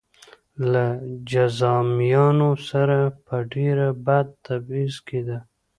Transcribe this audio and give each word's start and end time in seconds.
له 0.71 0.85
جذامیانو 1.31 2.51
سره 2.69 2.97
به 3.25 3.37
ډېر 3.53 3.77
بد 4.05 4.27
تبعیض 4.45 4.95
کېده. 5.07 5.37